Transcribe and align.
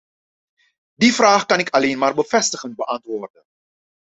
Die 0.95 1.13
vraag 1.13 1.45
kan 1.45 1.59
ik 1.59 1.69
alleen 1.69 1.97
maar 1.97 2.13
bevestigend 2.13 2.75
beantwoorden. 2.75 3.43